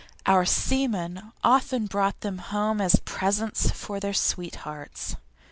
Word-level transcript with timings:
Our 0.25 0.45
seamen 0.45 1.31
often 1.43 1.85
brought 1.85 2.21
them 2.21 2.39
home 2.39 2.81
as 2.81 2.95
presents 3.05 3.69
for 3.69 3.99
their 3.99 4.15
sweethearts. 4.15 5.15